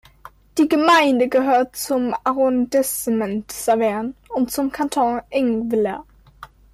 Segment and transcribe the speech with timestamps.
[0.57, 6.05] Die Gemeinde gehört zum Arrondissement Saverne und zum Kanton Ingwiller.